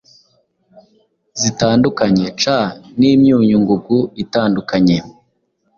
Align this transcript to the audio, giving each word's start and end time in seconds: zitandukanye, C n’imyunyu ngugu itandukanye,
zitandukanye, 1.41 2.25
C 2.41 2.43
n’imyunyu 2.99 3.55
ngugu 3.63 3.97
itandukanye, 4.23 4.97